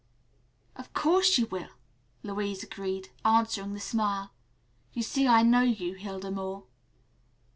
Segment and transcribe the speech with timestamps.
[0.75, 1.69] "Of course you will,"
[2.23, 4.31] Louise agreed, answering the smile.
[4.93, 6.63] "You see I know you, Hilda Moore."